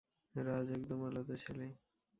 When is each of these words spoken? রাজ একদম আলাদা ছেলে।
রাজ 0.35 0.67
একদম 0.71 0.99
আলাদা 1.03 1.35
ছেলে। 1.43 1.67